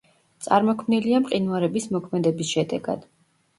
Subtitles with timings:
[0.45, 3.09] წარმოქმნილია მყინვარების მოქმედების შედეგად.